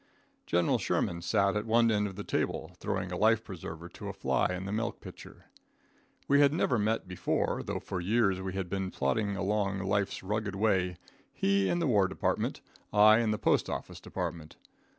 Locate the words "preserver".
3.43-3.87